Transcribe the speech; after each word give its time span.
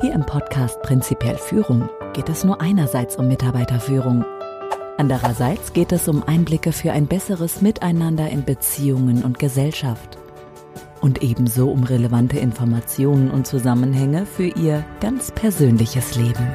Hier 0.00 0.12
im 0.12 0.24
Podcast 0.24 0.80
Prinzipiell 0.82 1.36
Führung 1.36 1.88
geht 2.12 2.28
es 2.28 2.44
nur 2.44 2.60
einerseits 2.60 3.16
um 3.16 3.26
Mitarbeiterführung. 3.26 4.24
Andererseits 4.96 5.72
geht 5.72 5.90
es 5.90 6.06
um 6.06 6.22
Einblicke 6.22 6.70
für 6.70 6.92
ein 6.92 7.08
besseres 7.08 7.62
Miteinander 7.62 8.30
in 8.30 8.44
Beziehungen 8.44 9.24
und 9.24 9.40
Gesellschaft. 9.40 10.16
Und 11.00 11.24
ebenso 11.24 11.68
um 11.72 11.82
relevante 11.82 12.38
Informationen 12.38 13.28
und 13.28 13.48
Zusammenhänge 13.48 14.24
für 14.24 14.46
Ihr 14.46 14.84
ganz 15.00 15.32
persönliches 15.32 16.14
Leben. 16.14 16.46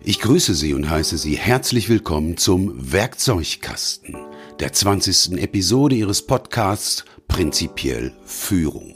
Ich 0.00 0.20
grüße 0.20 0.54
Sie 0.54 0.72
und 0.72 0.88
heiße 0.88 1.18
Sie 1.18 1.36
herzlich 1.36 1.90
willkommen 1.90 2.38
zum 2.38 2.72
Werkzeugkasten, 2.92 4.16
der 4.58 4.72
20. 4.72 5.38
Episode 5.38 5.96
Ihres 5.96 6.22
Podcasts 6.22 7.04
Prinzipiell 7.28 8.14
Führung. 8.24 8.95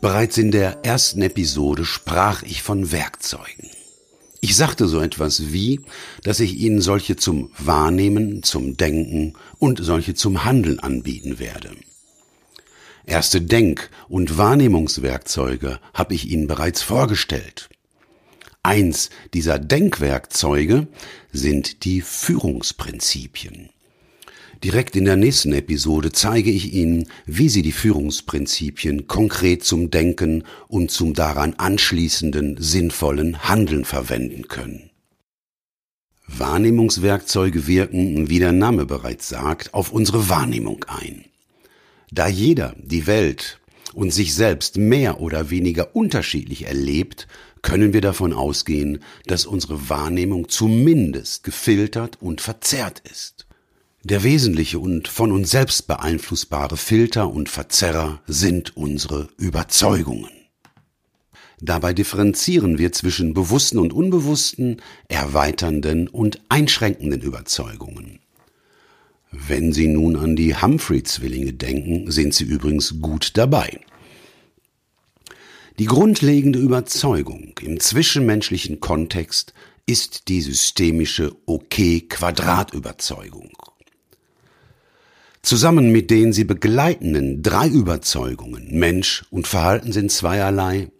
Bereits 0.00 0.38
in 0.38 0.50
der 0.50 0.82
ersten 0.82 1.20
Episode 1.20 1.84
sprach 1.84 2.42
ich 2.42 2.62
von 2.62 2.90
Werkzeugen. 2.90 3.68
Ich 4.40 4.56
sagte 4.56 4.88
so 4.88 4.98
etwas 5.00 5.52
wie, 5.52 5.82
dass 6.22 6.40
ich 6.40 6.54
Ihnen 6.54 6.80
solche 6.80 7.16
zum 7.16 7.50
Wahrnehmen, 7.58 8.42
zum 8.42 8.78
Denken 8.78 9.34
und 9.58 9.84
solche 9.84 10.14
zum 10.14 10.44
Handeln 10.44 10.80
anbieten 10.80 11.38
werde. 11.38 11.72
Erste 13.04 13.42
Denk- 13.42 13.90
und 14.08 14.38
Wahrnehmungswerkzeuge 14.38 15.80
habe 15.92 16.14
ich 16.14 16.30
Ihnen 16.30 16.46
bereits 16.46 16.80
vorgestellt. 16.80 17.68
Eins 18.62 19.10
dieser 19.34 19.58
Denkwerkzeuge 19.58 20.88
sind 21.30 21.84
die 21.84 22.00
Führungsprinzipien. 22.00 23.68
Direkt 24.62 24.94
in 24.94 25.06
der 25.06 25.16
nächsten 25.16 25.54
Episode 25.54 26.12
zeige 26.12 26.50
ich 26.50 26.74
Ihnen, 26.74 27.08
wie 27.24 27.48
Sie 27.48 27.62
die 27.62 27.72
Führungsprinzipien 27.72 29.06
konkret 29.06 29.64
zum 29.64 29.90
Denken 29.90 30.44
und 30.68 30.90
zum 30.90 31.14
daran 31.14 31.54
anschließenden 31.54 32.56
sinnvollen 32.58 33.48
Handeln 33.48 33.86
verwenden 33.86 34.48
können. 34.48 34.90
Wahrnehmungswerkzeuge 36.26 37.66
wirken, 37.66 38.28
wie 38.28 38.38
der 38.38 38.52
Name 38.52 38.84
bereits 38.84 39.30
sagt, 39.30 39.72
auf 39.72 39.92
unsere 39.92 40.28
Wahrnehmung 40.28 40.84
ein. 40.88 41.24
Da 42.12 42.28
jeder 42.28 42.74
die 42.78 43.06
Welt 43.06 43.60
und 43.94 44.12
sich 44.12 44.34
selbst 44.34 44.76
mehr 44.76 45.20
oder 45.20 45.48
weniger 45.48 45.96
unterschiedlich 45.96 46.66
erlebt, 46.66 47.28
können 47.62 47.94
wir 47.94 48.02
davon 48.02 48.34
ausgehen, 48.34 49.02
dass 49.26 49.46
unsere 49.46 49.88
Wahrnehmung 49.88 50.50
zumindest 50.50 51.44
gefiltert 51.44 52.18
und 52.20 52.42
verzerrt 52.42 53.02
ist. 53.10 53.46
Der 54.02 54.22
wesentliche 54.22 54.78
und 54.78 55.08
von 55.08 55.30
uns 55.30 55.50
selbst 55.50 55.86
beeinflussbare 55.86 56.78
Filter 56.78 57.30
und 57.30 57.50
Verzerrer 57.50 58.22
sind 58.26 58.74
unsere 58.74 59.28
Überzeugungen. 59.36 60.30
Dabei 61.60 61.92
differenzieren 61.92 62.78
wir 62.78 62.92
zwischen 62.92 63.34
bewussten 63.34 63.78
und 63.78 63.92
unbewussten, 63.92 64.80
erweiternden 65.08 66.08
und 66.08 66.40
einschränkenden 66.48 67.20
Überzeugungen. 67.20 68.20
Wenn 69.30 69.74
Sie 69.74 69.86
nun 69.86 70.16
an 70.16 70.34
die 70.34 70.56
Humphrey-Zwillinge 70.56 71.52
denken, 71.52 72.10
sind 72.10 72.32
Sie 72.32 72.44
übrigens 72.44 73.02
gut 73.02 73.36
dabei. 73.36 73.80
Die 75.78 75.84
grundlegende 75.84 76.58
Überzeugung 76.58 77.52
im 77.60 77.78
zwischenmenschlichen 77.78 78.80
Kontext 78.80 79.52
ist 79.84 80.28
die 80.28 80.40
systemische 80.40 81.36
OK-Quadrat-Überzeugung. 81.44 83.50
Zusammen 85.42 85.90
mit 85.90 86.10
den 86.10 86.32
sie 86.32 86.44
begleitenden 86.44 87.42
drei 87.42 87.66
Überzeugungen 87.68 88.68
Mensch 88.78 89.24
und 89.30 89.46
Verhalten 89.46 89.92
sind 89.92 90.12
zweierlei, 90.12 90.90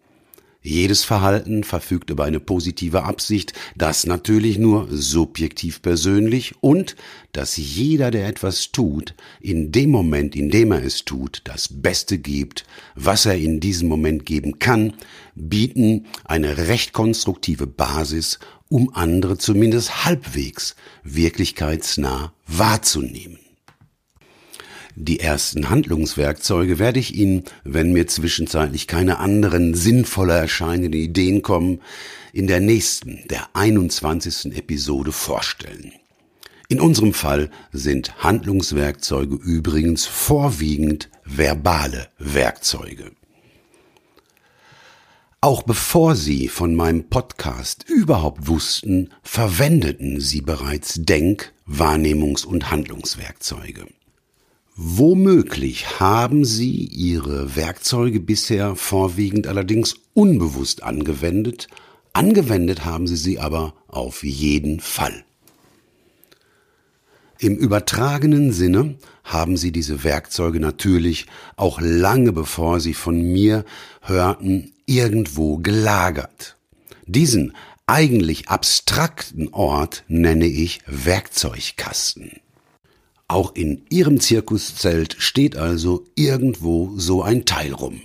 jedes 0.63 1.05
Verhalten 1.05 1.65
verfügt 1.65 2.11
über 2.11 2.25
eine 2.25 2.39
positive 2.39 3.05
Absicht, 3.05 3.55
das 3.77 4.05
natürlich 4.05 4.59
nur 4.59 4.89
subjektiv 4.91 5.81
persönlich 5.81 6.55
und 6.61 6.97
dass 7.33 7.57
jeder, 7.57 8.11
der 8.11 8.27
etwas 8.27 8.71
tut, 8.71 9.15
in 9.41 9.73
dem 9.73 9.91
Moment, 9.91 10.37
in 10.37 10.51
dem 10.51 10.73
er 10.73 10.85
es 10.85 11.07
tut, 11.07 11.41
das 11.45 11.69
Beste 11.71 12.19
gibt, 12.19 12.65
was 12.95 13.25
er 13.25 13.39
in 13.39 13.61
diesem 13.61 13.89
Moment 13.89 14.27
geben 14.27 14.59
kann, 14.59 14.93
bieten 15.35 16.05
eine 16.25 16.69
recht 16.69 16.93
konstruktive 16.93 17.67
Basis, 17.67 18.39
um 18.69 18.95
andere 18.95 19.39
zumindest 19.39 20.05
halbwegs 20.05 20.77
wirklichkeitsnah 21.05 22.35
wahrzunehmen. 22.47 23.39
Die 24.97 25.21
ersten 25.21 25.71
Handlungswerkzeuge 25.71 26.79
werde 26.79 26.99
ich 26.99 27.15
Ihnen, 27.15 27.45
wenn 27.65 27.93
mir 27.93 28.07
zwischenzeitlich 28.07 28.87
keine 28.87 29.19
anderen 29.19 29.75
sinnvoller 29.75 30.37
erscheinenden 30.37 30.95
Ideen 30.95 31.43
kommen, 31.43 31.81
in 32.33 32.47
der 32.47 32.61
nächsten, 32.61 33.21
der 33.29 33.49
21. 33.55 34.57
Episode 34.57 35.13
vorstellen. 35.13 35.93
In 36.69 36.81
unserem 36.81 37.13
Fall 37.13 37.51
sind 37.73 38.23
Handlungswerkzeuge 38.23 39.35
übrigens 39.35 40.07
vorwiegend 40.07 41.09
verbale 41.25 42.09
Werkzeuge. 42.19 43.11
Auch 45.41 45.63
bevor 45.63 46.17
Sie 46.17 46.49
von 46.49 46.75
meinem 46.75 47.09
Podcast 47.09 47.85
überhaupt 47.89 48.47
wussten, 48.47 49.11
verwendeten 49.23 50.21
Sie 50.21 50.43
bereits 50.43 50.95
Denk-, 50.99 51.53
Wahrnehmungs- 51.67 52.45
und 52.45 52.71
Handlungswerkzeuge. 52.71 53.87
Womöglich 54.83 56.01
haben 56.01 56.47
Sie 56.47 56.73
Ihre 56.73 57.55
Werkzeuge 57.55 58.19
bisher 58.19 58.77
vorwiegend 58.77 59.47
allerdings 59.47 59.97
unbewusst 60.15 60.83
angewendet, 60.83 61.69
angewendet 62.15 62.87
haben 62.87 63.07
Sie 63.07 63.17
sie 63.17 63.39
aber 63.39 63.75
auf 63.89 64.25
jeden 64.25 64.81
Fall. 64.81 65.23
Im 67.39 67.59
übertragenen 67.59 68.55
Sinne 68.55 68.95
haben 69.23 69.59
Sie 69.59 69.71
diese 69.71 70.03
Werkzeuge 70.03 70.61
natürlich 70.61 71.27
auch 71.57 71.79
lange 71.83 72.33
bevor 72.33 72.81
Sie 72.81 72.95
von 72.95 73.21
mir 73.21 73.67
hörten 74.01 74.73
irgendwo 74.87 75.59
gelagert. 75.59 76.57
Diesen 77.05 77.55
eigentlich 77.87 78.49
abstrakten 78.49 79.49
Ort 79.53 80.05
nenne 80.09 80.47
ich 80.47 80.81
Werkzeugkasten. 80.87 82.41
Auch 83.31 83.55
in 83.55 83.85
Ihrem 83.91 84.19
Zirkuszelt 84.19 85.15
steht 85.21 85.57
also 85.57 86.05
irgendwo 86.17 86.99
so 86.99 87.23
ein 87.23 87.45
Teil 87.45 87.73
rum. 87.73 88.01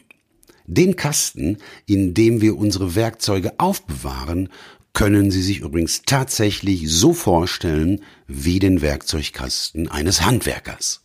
Den 0.68 0.96
Kasten, 0.98 1.58
in 1.88 2.14
dem 2.14 2.42
wir 2.42 2.56
unsere 2.56 2.94
Werkzeuge 2.94 3.60
aufbewahren, 3.60 4.50
können 4.94 5.32
Sie 5.32 5.42
sich 5.42 5.62
übrigens 5.62 6.04
tatsächlich 6.06 6.92
so 6.92 7.12
vorstellen 7.12 8.04
wie 8.28 8.60
den 8.60 8.84
Werkzeugkasten 8.84 9.90
eines 9.90 10.22
Handwerkers. 10.22 11.02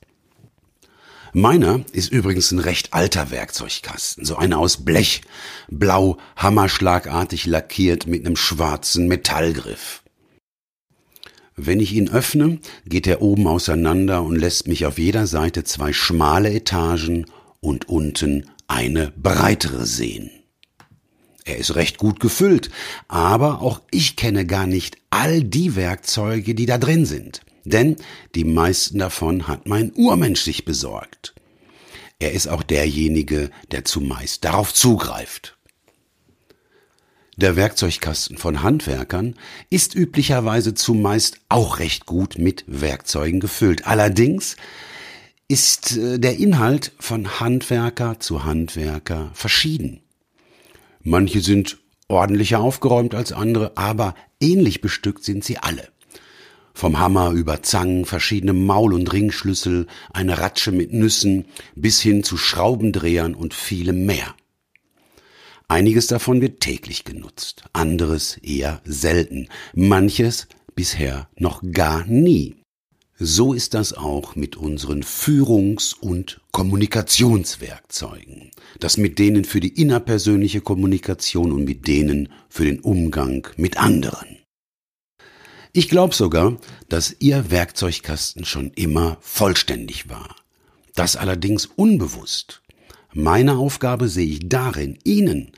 Meiner 1.33 1.83
ist 1.93 2.13
übrigens 2.13 2.53
ein 2.53 2.59
recht 2.59 2.93
alter 2.93 3.31
Werkzeugkasten, 3.31 4.27
so 4.27 4.37
einer 4.37 4.59
aus 4.59 4.85
Blech, 4.85 5.23
blau, 5.71 6.19
hammerschlagartig 6.37 7.47
lackiert 7.47 8.07
mit 8.07 8.27
einem 8.27 8.37
schwarzen 8.37 9.09
Metallgriff. 9.09 10.03
Wenn 11.63 11.79
ich 11.79 11.93
ihn 11.93 12.09
öffne, 12.09 12.59
geht 12.87 13.07
er 13.07 13.21
oben 13.21 13.47
auseinander 13.47 14.23
und 14.23 14.37
lässt 14.37 14.67
mich 14.67 14.87
auf 14.87 14.99
jeder 14.99 15.27
Seite 15.27 15.63
zwei 15.63 15.93
schmale 15.93 16.51
Etagen 16.51 17.27
und 17.61 17.87
unten 17.87 18.49
eine 18.67 19.13
breitere 19.15 19.85
sehen. 19.85 20.31
Er 21.45 21.59
ist 21.59 21.75
recht 21.75 21.99
gut 21.99 22.19
gefüllt, 22.19 22.71
aber 23.09 23.61
auch 23.61 23.83
ich 23.91 24.17
kenne 24.17 24.47
gar 24.47 24.67
nicht 24.67 24.97
all 25.11 25.45
die 25.45 25.77
Werkzeuge, 25.77 26.55
die 26.55 26.65
da 26.65 26.79
drin 26.79 27.05
sind, 27.05 27.43
denn 27.65 27.97
die 28.35 28.45
meisten 28.45 28.99
davon 28.99 29.47
hat 29.47 29.67
mein 29.69 29.93
Urmensch 29.93 30.41
sich 30.41 30.65
besorgt. 30.65 31.35
Er 32.19 32.33
ist 32.33 32.49
auch 32.49 32.63
derjenige, 32.63 33.51
der 33.71 33.85
zumeist 33.85 34.45
darauf 34.47 34.73
zugreift. 34.73 35.59
Der 37.41 37.57
Werkzeugkasten 37.57 38.37
von 38.37 38.63
Handwerkern 38.63 39.35
ist 39.71 39.95
üblicherweise 39.95 40.75
zumeist 40.75 41.41
auch 41.49 41.79
recht 41.79 42.05
gut 42.05 42.37
mit 42.37 42.65
Werkzeugen 42.67 43.41
gefüllt. 43.41 43.87
Allerdings 43.87 44.57
ist 45.49 45.97
äh, 45.97 46.19
der 46.19 46.37
Inhalt 46.37 46.93
von 46.99 47.41
Handwerker 47.41 48.21
zu 48.21 48.45
Handwerker 48.45 49.31
verschieden. 49.33 50.03
Manche 51.03 51.41
sind 51.41 51.79
ordentlicher 52.09 52.61
aufgeräumt 52.61 53.15
als 53.15 53.33
andere, 53.33 53.73
aber 53.75 54.15
ähnlich 54.39 54.83
bestückt 54.83 55.25
sind 55.25 55.43
sie 55.43 55.57
alle. 55.57 55.89
Vom 56.75 56.99
Hammer 56.99 57.31
über 57.31 57.63
Zangen, 57.63 58.05
verschiedene 58.05 58.53
Maul- 58.53 58.93
und 58.93 59.11
Ringschlüssel, 59.15 59.87
eine 60.13 60.37
Ratsche 60.41 60.73
mit 60.73 60.93
Nüssen 60.93 61.47
bis 61.75 62.03
hin 62.03 62.23
zu 62.23 62.37
Schraubendrehern 62.37 63.35
und 63.35 63.55
vielem 63.55 64.05
mehr. 64.05 64.35
Einiges 65.71 66.09
davon 66.09 66.41
wird 66.41 66.59
täglich 66.59 67.05
genutzt, 67.05 67.63
anderes 67.73 68.37
eher 68.39 68.81
selten, 68.85 69.47
manches 69.73 70.49
bisher 70.75 71.29
noch 71.37 71.63
gar 71.71 72.05
nie. 72.07 72.57
So 73.21 73.53
ist 73.53 73.75
das 73.75 73.93
auch 73.93 74.35
mit 74.35 74.57
unseren 74.57 75.05
Führungs- 75.05 75.95
und 75.95 76.41
Kommunikationswerkzeugen. 76.51 78.51
Das 78.81 78.97
mit 78.97 79.21
denen 79.21 79.45
für 79.45 79.61
die 79.61 79.81
innerpersönliche 79.81 80.61
Kommunikation 80.61 81.53
und 81.53 81.67
mit 81.67 81.87
denen 81.87 82.33
für 82.49 82.65
den 82.65 82.81
Umgang 82.81 83.47
mit 83.57 83.77
anderen. 83.77 84.39
Ich 85.73 85.89
glaube 85.89 86.17
sogar, 86.17 86.57
dass 86.89 87.15
Ihr 87.21 87.53
Werkzeugkasten 87.53 88.45
schon 88.45 88.73
immer 88.73 89.19
vollständig 89.21 90.09
war. 90.09 90.35
Das 90.97 91.15
allerdings 91.15 91.67
unbewusst. 91.67 92.61
Meine 93.13 93.57
Aufgabe 93.57 94.09
sehe 94.09 94.27
ich 94.27 94.49
darin, 94.49 94.99
Ihnen 95.05 95.53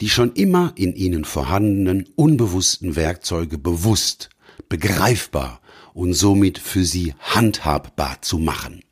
die 0.00 0.08
schon 0.08 0.32
immer 0.32 0.72
in 0.76 0.94
Ihnen 0.94 1.24
vorhandenen 1.24 2.08
unbewussten 2.14 2.96
Werkzeuge 2.96 3.58
bewusst, 3.58 4.30
begreifbar 4.68 5.60
und 5.92 6.14
somit 6.14 6.58
für 6.58 6.84
sie 6.84 7.14
handhabbar 7.18 8.22
zu 8.22 8.38
machen. 8.38 8.82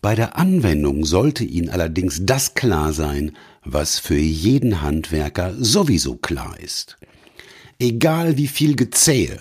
Bei 0.00 0.14
der 0.14 0.36
Anwendung 0.36 1.04
sollte 1.04 1.44
Ihnen 1.44 1.68
allerdings 1.68 2.20
das 2.24 2.54
klar 2.54 2.92
sein, 2.92 3.32
was 3.64 3.98
für 3.98 4.16
jeden 4.18 4.80
Handwerker 4.82 5.54
sowieso 5.58 6.16
klar 6.16 6.58
ist. 6.60 6.96
Egal 7.78 8.36
wie 8.38 8.46
viel 8.46 8.76
Gezähe, 8.76 9.38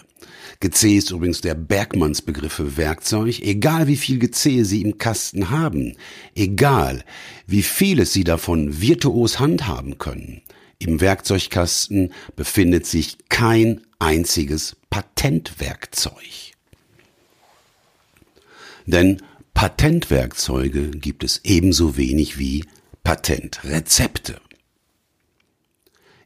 Gezähe 0.60 0.98
ist 0.98 1.12
übrigens 1.12 1.42
der 1.42 1.56
Bergmannsbegriff 1.56 2.54
für 2.54 2.78
Werkzeug, 2.78 3.40
egal 3.42 3.88
wie 3.88 3.98
viel 3.98 4.20
Gezähe 4.20 4.66
Sie 4.66 4.82
im 4.82 4.98
Kasten 4.98 5.50
haben, 5.50 5.96
egal 6.36 7.04
wie 7.48 7.64
vieles 7.64 8.14
Sie 8.14 8.24
davon 8.24 8.82
virtuos 8.82 9.40
handhaben 9.40 9.98
können, 9.98 10.42
im 10.80 11.02
Werkzeugkasten 11.02 12.14
befindet 12.36 12.86
sich 12.86 13.18
kein 13.30 13.82
einziges 14.00 14.76
Patentwerkzeug. 14.90 16.54
Denn 18.86 19.22
Patentwerkzeuge 19.54 20.92
gibt 20.92 21.24
es 21.24 21.42
ebenso 21.44 21.98
wenig 21.98 22.38
wie 22.38 22.66
Patentrezepte. 23.04 24.42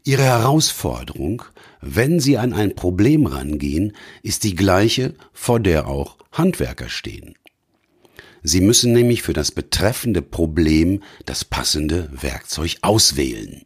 Ihre 0.04 0.24
Herausforderung, 0.24 1.44
wenn 1.82 2.20
Sie 2.20 2.38
an 2.38 2.54
ein 2.54 2.76
Problem 2.76 3.26
rangehen, 3.26 3.94
ist 4.24 4.44
die 4.44 4.56
gleiche, 4.56 5.14
vor 5.34 5.60
der 5.60 5.88
auch 5.88 6.18
Handwerker 6.32 6.90
stehen. 6.90 7.36
Sie 8.42 8.62
müssen 8.62 8.94
nämlich 8.94 9.22
für 9.22 9.34
das 9.34 9.52
betreffende 9.52 10.22
Problem 10.22 11.04
das 11.26 11.44
passende 11.44 12.10
Werkzeug 12.14 12.78
auswählen. 12.82 13.66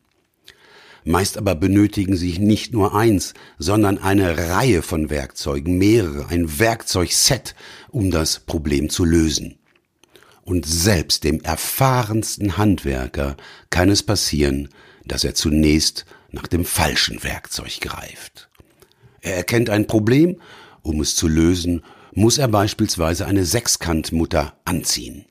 Meist 1.05 1.37
aber 1.37 1.55
benötigen 1.55 2.15
sie 2.15 2.39
nicht 2.39 2.73
nur 2.73 2.95
eins, 2.95 3.33
sondern 3.57 3.97
eine 3.97 4.37
Reihe 4.37 4.81
von 4.81 5.09
Werkzeugen, 5.09 5.77
mehrere, 5.77 6.27
ein 6.27 6.59
Werkzeugset, 6.59 7.55
um 7.89 8.09
das 8.09 8.39
Problem 8.39 8.89
zu 8.89 9.03
lösen. 9.03 9.59
Und 10.43 10.65
selbst 10.65 11.23
dem 11.23 11.41
erfahrensten 11.41 12.57
Handwerker 12.57 13.37
kann 13.69 13.89
es 13.89 14.01
passieren, 14.01 14.69
dass 15.05 15.23
er 15.23 15.35
zunächst 15.35 16.05
nach 16.33 16.47
dem 16.47 16.65
falschen 16.65 17.23
Werkzeug 17.23 17.79
greift. 17.79 18.49
Er 19.21 19.37
erkennt 19.37 19.69
ein 19.69 19.87
Problem, 19.87 20.41
um 20.81 20.99
es 20.99 21.15
zu 21.15 21.29
lösen, 21.29 21.83
muss 22.13 22.37
er 22.37 22.49
beispielsweise 22.49 23.25
eine 23.25 23.45
Sechskantmutter 23.45 24.57
anziehen. 24.65 25.25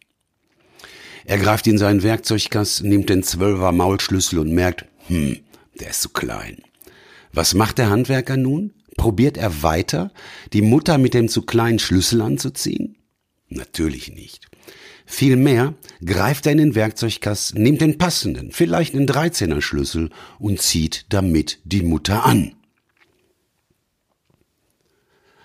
Er 1.25 1.39
greift 1.39 1.67
in 1.67 1.79
seinen 1.79 2.03
Werkzeugkasten, 2.03 2.89
nimmt 2.89 3.11
den 3.11 3.23
Zwölfer 3.23 3.71
Maulschlüssel 3.71 4.39
und 4.39 4.53
merkt, 4.53 4.87
hm, 5.09 5.39
der 5.79 5.91
ist 5.91 6.03
zu 6.03 6.09
klein. 6.09 6.63
Was 7.33 7.55
macht 7.55 7.79
der 7.79 7.91
Handwerker 7.91 8.37
nun? 8.37 8.73
Probiert 8.97 9.37
er 9.37 9.63
weiter, 9.63 10.13
die 10.53 10.63
Mutter 10.63 10.99
mit 10.99 11.15
dem 11.15 11.29
zu 11.29 11.43
kleinen 11.43 11.79
Schlüssel 11.79 12.23
anzuziehen? 12.23 12.97
Natürlich 13.49 14.13
nicht. 14.13 14.49
Vielmehr 15.15 15.75
greift 16.03 16.47
er 16.47 16.53
in 16.53 16.59
den 16.59 16.75
Werkzeugkasten, 16.75 17.63
nimmt 17.63 17.83
den 17.83 17.99
passenden, 17.99 18.51
vielleicht 18.51 18.95
einen 18.95 19.07
13er 19.07 19.61
Schlüssel 19.61 20.09
und 20.39 20.63
zieht 20.63 21.05
damit 21.11 21.59
die 21.65 21.83
Mutter 21.83 22.25
an. 22.25 22.55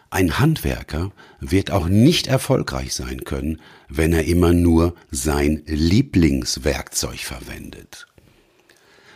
Ein 0.09 0.39
Handwerker 0.39 1.11
wird 1.41 1.71
auch 1.71 1.89
nicht 1.89 2.27
erfolgreich 2.27 2.93
sein 2.93 3.25
können, 3.25 3.59
wenn 3.89 4.13
er 4.13 4.23
immer 4.23 4.53
nur 4.53 4.95
sein 5.11 5.63
Lieblingswerkzeug 5.65 7.19
verwendet. 7.19 8.07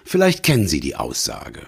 Vielleicht 0.04 0.44
kennen 0.44 0.68
Sie 0.68 0.82
die 0.82 0.98
Aussage. 0.98 1.66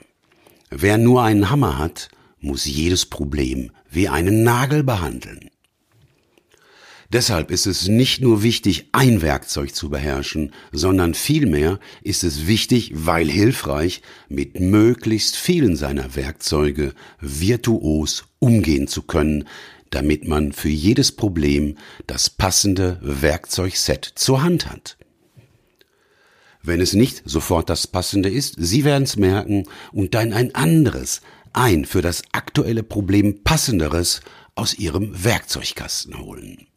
Wer 0.70 0.98
nur 0.98 1.24
einen 1.24 1.50
Hammer 1.50 1.78
hat, 1.78 2.10
muss 2.42 2.66
jedes 2.66 3.06
Problem 3.06 3.72
wie 3.90 4.10
einen 4.10 4.44
Nagel 4.44 4.84
behandeln. 4.84 5.50
Deshalb 7.14 7.52
ist 7.52 7.68
es 7.68 7.88
nicht 7.88 8.22
nur 8.22 8.42
wichtig, 8.42 8.88
ein 8.92 9.22
Werkzeug 9.22 9.76
zu 9.76 9.92
beherrschen, 9.92 10.52
sondern 10.72 11.14
vielmehr 11.14 11.80
ist 12.02 12.24
es 12.24 12.48
wichtig, 12.48 12.92
weil 12.96 13.30
hilfreich, 13.30 14.02
mit 14.30 14.60
möglichst 14.60 15.36
vielen 15.36 15.76
seiner 15.76 16.16
Werkzeuge 16.16 16.96
virtuos 17.22 18.26
umgehen 18.40 18.88
zu 18.88 19.04
können, 19.04 19.48
damit 19.92 20.28
man 20.28 20.54
für 20.54 20.70
jedes 20.70 21.12
Problem 21.12 21.78
das 22.08 22.32
passende 22.32 22.98
Werkzeugset 23.04 24.06
zur 24.16 24.42
Hand 24.42 24.72
hat. 24.72 24.98
Wenn 26.64 26.82
es 26.82 26.94
nicht 26.94 27.22
sofort 27.26 27.70
das 27.70 27.86
Passende 27.86 28.30
ist, 28.30 28.56
Sie 28.58 28.86
werden 28.86 29.04
es 29.04 29.18
merken 29.18 29.66
und 29.92 30.16
dann 30.16 30.34
ein 30.34 30.56
anderes, 30.56 31.22
ein 31.52 31.86
für 31.86 32.02
das 32.02 32.24
aktuelle 32.32 32.82
Problem 32.82 33.44
passenderes 33.44 34.22
aus 34.56 34.74
Ihrem 34.74 35.24
Werkzeugkasten 35.24 36.20
holen. 36.20 36.73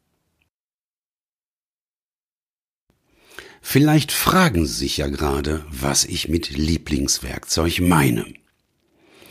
Vielleicht 3.68 4.12
fragen 4.12 4.64
Sie 4.64 4.74
sich 4.74 4.98
ja 4.98 5.08
gerade, 5.08 5.66
was 5.68 6.04
ich 6.04 6.28
mit 6.28 6.50
Lieblingswerkzeug 6.50 7.80
meine. 7.80 8.24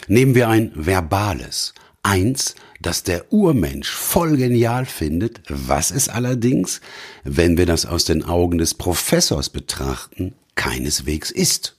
Nehmen 0.10 0.36
wir 0.36 0.50
ein 0.50 0.74
verbales, 0.76 1.74
eins, 2.04 2.56
das 2.82 3.04
der 3.04 3.32
Urmensch 3.32 3.90
voll 3.90 4.36
genial 4.36 4.86
findet, 4.86 5.42
was 5.48 5.90
es 5.90 6.10
allerdings, 6.10 6.82
wenn 7.24 7.58
wir 7.58 7.66
das 7.66 7.86
aus 7.86 8.04
den 8.04 8.24
Augen 8.24 8.58
des 8.58 8.74
Professors 8.74 9.50
betrachten, 9.50 10.36
keineswegs 10.56 11.32
ist. 11.32 11.78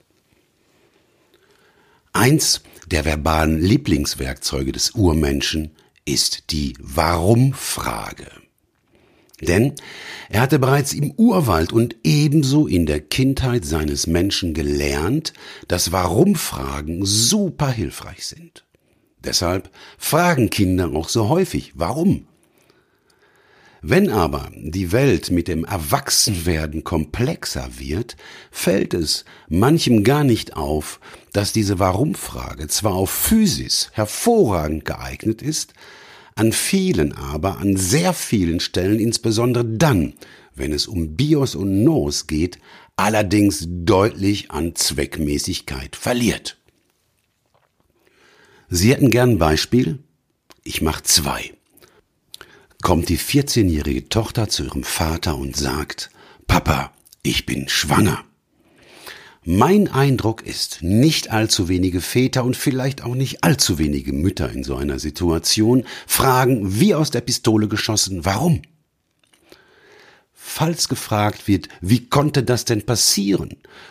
Eins 2.14 2.62
der 2.87 3.05
verbalen 3.05 3.61
Lieblingswerkzeuge 3.61 4.73
des 4.73 4.93
Urmenschen 4.93 5.73
ist 6.06 6.50
die 6.53 6.75
Warum-Frage. 6.81 8.45
Denn 9.41 9.75
er 10.31 10.41
hatte 10.41 10.59
bereits 10.59 10.94
im 10.94 11.12
Urwald 11.12 11.73
und 11.73 11.97
ebenso 12.05 12.67
in 12.67 12.87
der 12.87 13.01
Kindheit 13.01 13.65
seines 13.65 14.06
Menschen 14.06 14.55
gelernt, 14.55 15.34
dass 15.69 15.93
Warum-Fragen 15.93 17.05
super 17.05 17.70
hilfreich 17.70 18.27
sind. 18.27 18.65
Deshalb 19.22 19.70
fragen 19.99 20.51
Kinder 20.51 20.93
auch 20.94 21.08
so 21.08 21.29
häufig, 21.29 21.72
warum? 21.75 22.27
Wenn 23.82 24.10
aber 24.10 24.51
die 24.55 24.91
Welt 24.91 25.31
mit 25.31 25.49
dem 25.49 25.65
Erwachsenwerden 25.65 26.82
komplexer 26.82 27.69
wird, 27.79 28.17
fällt 28.51 28.94
es 28.94 29.25
manchem 29.49 30.03
gar 30.03 30.25
nicht 30.25 30.56
auf, 30.56 30.99
dass 31.32 31.53
diese 31.53 31.79
Warum-Frage 31.79 32.69
zwar 32.69 32.94
auf 32.94 33.10
Physis 33.10 33.91
hervorragend 33.93 34.87
geeignet 34.87 35.43
ist, 35.43 35.75
an 36.36 36.52
vielen 36.52 37.12
aber, 37.12 37.58
an 37.58 37.76
sehr 37.76 38.12
vielen 38.12 38.60
Stellen, 38.60 39.00
insbesondere 39.00 39.64
dann, 39.64 40.14
wenn 40.55 40.72
es 40.72 40.86
um 40.86 41.16
Bios 41.16 41.55
und 41.55 41.82
Nos 41.82 42.28
geht, 42.28 42.58
allerdings 42.94 43.66
deutlich 43.69 44.50
an 44.52 44.74
Zweckmäßigkeit 44.74 45.96
verliert. 45.96 46.56
Sie 48.69 48.93
hätten 48.93 49.10
gern 49.10 49.31
ein 49.31 49.38
Beispiel? 49.38 49.98
Ich 50.62 50.82
mach 50.82 51.00
zwei 51.00 51.56
kommt 52.86 53.08
die 53.08 53.19
14-jährige 53.19 54.08
Tochter 54.08 54.48
zu 54.48 54.62
ihrem 54.62 54.84
Vater 54.84 55.36
und 55.36 55.56
sagt, 55.56 56.10
Papa, 56.46 56.93
ich 57.24 57.44
bin 57.44 57.69
schwanger. 57.69 58.22
Mein 59.48 59.86
Eindruck 59.86 60.44
ist, 60.44 60.79
nicht 60.82 61.31
allzu 61.31 61.69
wenige 61.69 62.00
Väter 62.00 62.43
und 62.43 62.56
vielleicht 62.56 63.05
auch 63.05 63.15
nicht 63.15 63.44
allzu 63.44 63.79
wenige 63.79 64.12
Mütter 64.12 64.50
in 64.50 64.65
so 64.65 64.74
einer 64.74 64.98
Situation 64.98 65.84
fragen, 66.05 66.81
wie 66.81 66.96
aus 66.96 67.12
der 67.12 67.20
Pistole 67.20 67.69
geschossen, 67.69 68.24
warum? 68.24 68.62
Falls 70.32 70.88
gefragt 70.88 71.46
wird, 71.46 71.69
wie 71.81 72.08
konnte 72.08 72.43
das 72.43 72.65
denn 72.65 72.82
passieren, 72.82 73.50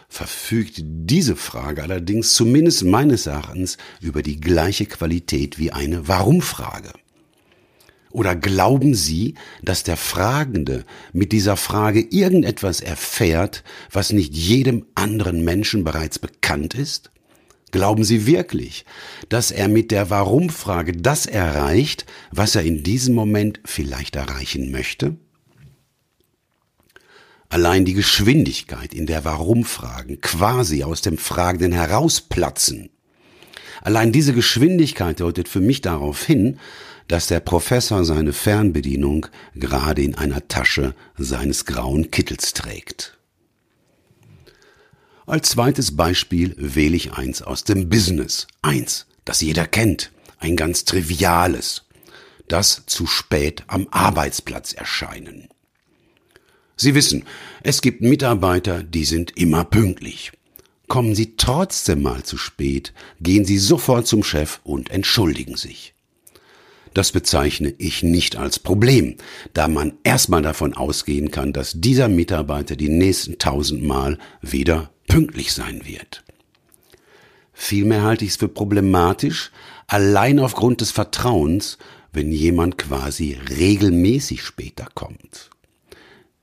verfügt 0.09 0.81
diese 0.83 1.37
Frage 1.37 1.83
allerdings 1.83 2.33
zumindest 2.33 2.83
meines 2.83 3.25
Erachtens 3.25 3.77
über 4.01 4.23
die 4.23 4.41
gleiche 4.41 4.87
Qualität 4.87 5.57
wie 5.57 5.71
eine 5.71 6.05
Warum-Frage. 6.09 6.91
Oder 8.15 8.33
glauben 8.33 8.95
Sie, 8.95 9.33
dass 9.61 9.83
der 9.83 9.97
Fragende 9.97 10.85
mit 11.11 11.33
dieser 11.33 11.57
Frage 11.57 11.99
irgendetwas 11.99 12.79
erfährt, 12.79 13.61
was 13.91 14.13
nicht 14.13 14.33
jedem 14.33 14.85
anderen 14.95 15.43
Menschen 15.43 15.83
bereits 15.83 16.17
bekannt 16.17 16.75
ist? 16.75 17.11
Glauben 17.71 18.05
Sie 18.05 18.25
wirklich, 18.25 18.85
dass 19.27 19.51
er 19.51 19.67
mit 19.67 19.91
der 19.91 20.09
Warum-Frage 20.09 20.93
das 20.93 21.25
erreicht, 21.25 22.05
was 22.31 22.55
er 22.55 22.63
in 22.63 22.83
diesem 22.83 23.15
Moment 23.15 23.59
vielleicht 23.65 24.15
erreichen 24.15 24.71
möchte? 24.71 25.17
Allein 27.49 27.83
die 27.83 27.95
Geschwindigkeit, 27.95 28.93
in 28.93 29.07
der 29.07 29.25
Warum-Fragen 29.25 30.21
quasi 30.21 30.83
aus 30.83 31.01
dem 31.01 31.17
Fragenden 31.17 31.73
herausplatzen, 31.73 32.91
allein 33.81 34.13
diese 34.13 34.31
Geschwindigkeit 34.31 35.19
deutet 35.19 35.49
für 35.49 35.59
mich 35.59 35.81
darauf 35.81 36.23
hin, 36.23 36.59
dass 37.07 37.27
der 37.27 37.39
Professor 37.39 38.03
seine 38.03 38.33
Fernbedienung 38.33 39.27
gerade 39.55 40.01
in 40.01 40.15
einer 40.15 40.47
Tasche 40.47 40.95
seines 41.17 41.65
grauen 41.65 42.11
Kittels 42.11 42.53
trägt. 42.53 43.17
Als 45.27 45.49
zweites 45.49 45.95
Beispiel 45.95 46.55
wähle 46.57 46.95
ich 46.95 47.13
eins 47.13 47.41
aus 47.41 47.63
dem 47.63 47.89
Business. 47.89 48.47
Eins, 48.61 49.07
das 49.25 49.41
jeder 49.41 49.65
kennt. 49.65 50.11
Ein 50.37 50.55
ganz 50.55 50.85
triviales. 50.85 51.83
Das 52.47 52.83
zu 52.85 53.07
spät 53.07 53.63
am 53.67 53.87
Arbeitsplatz 53.89 54.73
erscheinen. 54.73 55.49
Sie 56.75 56.93
wissen, 56.93 57.23
es 57.63 57.81
gibt 57.81 58.01
Mitarbeiter, 58.01 58.83
die 58.83 59.05
sind 59.05 59.35
immer 59.35 59.63
pünktlich. 59.63 60.31
Kommen 60.87 61.15
Sie 61.15 61.35
trotzdem 61.37 62.03
mal 62.03 62.21
zu 62.21 62.37
spät, 62.37 62.93
gehen 63.19 63.45
Sie 63.45 63.57
sofort 63.57 64.05
zum 64.05 64.23
Chef 64.23 64.59
und 64.63 64.91
entschuldigen 64.91 65.57
sich. 65.57 65.94
Das 66.95 67.11
bezeichne 67.11 67.75
ich 67.77 68.03
nicht 68.03 68.37
als 68.37 68.57
Problem, 68.57 69.17
da 69.51 69.67
man 69.67 69.97
erstmal 70.05 70.41
davon 70.41 70.73
ausgehen 70.73 71.29
kann, 71.29 71.51
dass 71.51 71.73
dieser 71.75 72.07
Mitarbeiter 72.07 72.77
die 72.77 72.87
nächsten 72.87 73.37
tausend 73.37 73.83
Mal 73.83 74.17
wieder 74.41 74.91
pünktlich 75.05 75.51
sein 75.51 75.81
wird. 75.85 76.23
Vielmehr 77.51 78.03
halte 78.03 78.23
ich 78.23 78.31
es 78.31 78.37
für 78.37 78.47
problematisch, 78.47 79.51
allein 79.87 80.39
aufgrund 80.39 80.79
des 80.79 80.91
Vertrauens, 80.91 81.77
wenn 82.13 82.31
jemand 82.31 82.77
quasi 82.77 83.37
regelmäßig 83.49 84.41
später 84.41 84.87
kommt. 84.95 85.49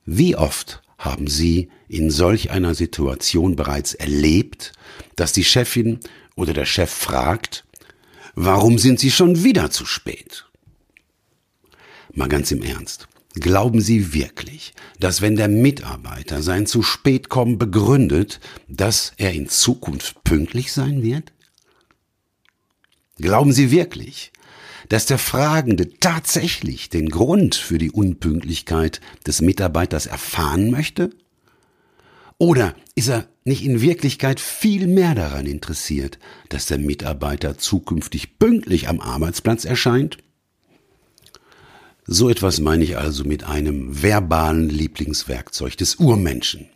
Wie 0.05 0.37
oft 0.37 0.83
haben 0.99 1.29
Sie 1.29 1.71
in 1.89 2.11
solch 2.11 2.51
einer 2.51 2.75
Situation 2.75 3.57
bereits 3.57 3.95
erlebt, 3.95 4.73
dass 5.17 5.33
die 5.33 5.45
Chefin 5.45 6.01
oder 6.37 6.53
der 6.53 6.67
Chef 6.67 6.91
fragt, 6.91 7.65
warum 8.35 8.79
sind 8.79 9.01
Sie 9.01 9.11
schon 9.11 9.45
wieder 9.45 9.71
zu 9.71 9.85
spät? 9.87 10.47
Mal 12.15 12.29
ganz 12.29 12.51
im 12.51 12.63
Ernst. 12.63 13.09
Glauben 13.35 13.81
Sie 13.81 14.13
wirklich, 14.13 14.75
dass 15.01 15.23
wenn 15.23 15.37
der 15.37 15.49
Mitarbeiter 15.49 16.43
sein 16.43 16.67
zu 16.67 16.83
spät 16.83 17.31
kommen 17.31 17.59
begründet, 17.59 18.41
dass 18.69 19.15
er 19.17 19.33
in 19.33 19.49
Zukunft 19.49 20.23
pünktlich 20.23 20.73
sein 20.73 21.03
wird? 21.03 21.33
Glauben 23.17 23.53
Sie 23.53 23.71
wirklich, 23.71 24.33
dass 24.91 25.07
der 25.07 25.19
Fragende 25.19 25.99
tatsächlich 25.99 26.91
den 26.91 27.09
Grund 27.09 27.55
für 27.55 27.79
die 27.79 27.91
Unpünktlichkeit 27.91 29.01
des 29.27 29.41
Mitarbeiters 29.41 30.07
erfahren 30.07 30.71
möchte? 30.71 31.11
Oder 32.43 32.75
ist 32.97 33.07
er 33.09 33.29
nicht 33.45 33.65
in 33.65 33.83
Wirklichkeit 33.83 34.41
viel 34.41 34.89
mehr 34.89 35.15
daran 35.15 35.47
interessiert, 35.47 36.19
dass 36.49 36.67
der 36.67 36.79
Mitarbeiter 36.79 37.57
zukünftig 37.57 38.41
pünktlich 38.41 38.89
am 38.89 39.01
Arbeitsplatz 39.01 39.65
erscheint? 39.65 40.19
So 42.05 42.29
etwas 42.29 42.59
meine 42.59 42.83
ich 42.83 42.99
also 42.99 43.23
mit 43.23 43.45
einem 43.45 44.03
verbalen 44.03 44.69
Lieblingswerkzeug 44.69 45.77
des 45.77 45.95
Urmenschen. 46.01 46.69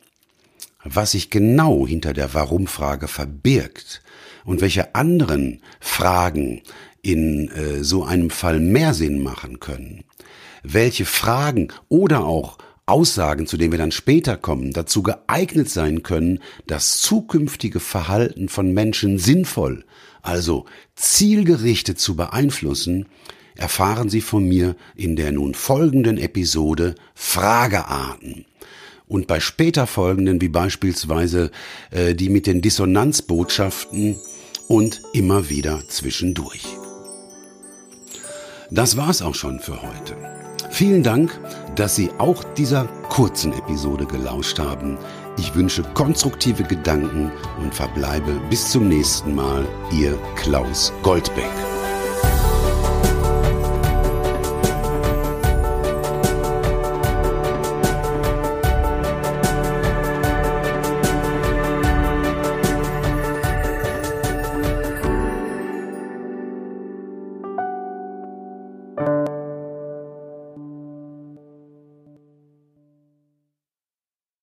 Was 0.85 1.11
sich 1.11 1.31
genau 1.31 1.85
hinter 1.85 2.13
der 2.13 2.33
Warum-Frage 2.33 3.09
verbirgt 3.09 4.03
und 4.45 4.61
welche 4.61 4.95
anderen 4.95 5.63
Fragen 5.81 6.63
in 7.03 7.49
äh, 7.49 7.83
so 7.83 8.05
einem 8.05 8.31
Fall 8.31 8.61
mehr 8.61 8.95
Sinn 8.95 9.21
machen 9.21 9.59
können, 9.59 10.05
welche 10.63 11.07
Fragen 11.07 11.73
oder 11.89 12.25
auch 12.25 12.57
Aussagen, 12.87 13.49
zu 13.49 13.57
denen 13.57 13.73
wir 13.73 13.79
dann 13.81 13.91
später 13.91 14.37
kommen, 14.37 14.73
dazu 14.73 15.03
geeignet 15.03 15.69
sein 15.69 16.05
können, 16.05 16.39
das 16.69 16.99
zukünftige 16.99 17.81
Verhalten 17.81 18.49
von 18.49 18.73
Menschen 18.73 19.19
sinnvoll, 19.19 19.85
also 20.23 20.67
zielgerichtet 20.95 21.99
zu 21.99 22.15
beeinflussen, 22.15 23.07
erfahren 23.57 24.09
Sie 24.09 24.21
von 24.21 24.49
mir 24.49 24.77
in 24.95 25.17
der 25.17 25.33
nun 25.33 25.55
folgenden 25.55 26.17
Episode 26.17 26.95
Fragearten. 27.15 28.45
Und 29.09 29.27
bei 29.27 29.41
später 29.41 29.89
folgenden, 29.89 30.41
wie 30.41 30.49
beispielsweise 30.49 31.51
äh, 31.91 32.15
die 32.15 32.29
mit 32.29 32.47
den 32.47 32.61
Dissonanzbotschaften 32.61 34.17
und 34.69 35.03
immer 35.13 35.49
wieder 35.49 35.83
zwischendurch. 35.89 36.86
Das 38.71 38.97
war's 38.97 39.23
auch 39.23 39.35
schon 39.35 39.61
für 39.61 39.81
heute. 39.83 40.17
Vielen 40.71 41.03
Dank, 41.03 41.39
dass 41.77 41.95
Sie 41.95 42.11
auch 42.19 42.43
dieser 42.55 42.87
kurzen 43.09 43.53
Episode 43.53 44.07
gelauscht 44.07 44.59
haben. 44.59 44.99
Ich 45.39 45.55
wünsche 45.55 45.83
konstruktive 45.95 46.65
Gedanken 46.65 47.31
und 47.63 47.75
verbleibe 47.75 48.41
bis 48.51 48.71
zum 48.71 48.89
nächsten 48.89 49.35
Mal. 49.35 49.67
Ihr 49.93 50.19
Klaus 50.35 50.93
Goldbeck. 51.03 51.76